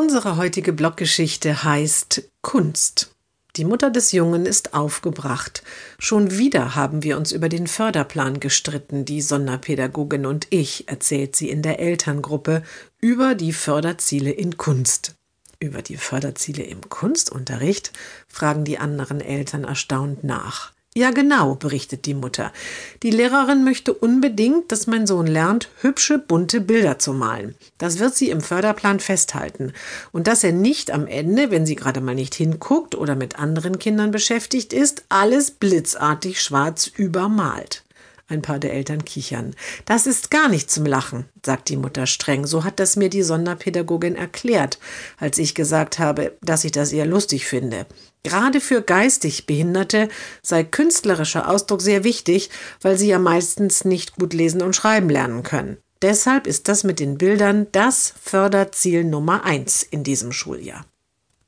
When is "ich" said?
10.48-10.88, 45.38-45.56, 46.64-46.70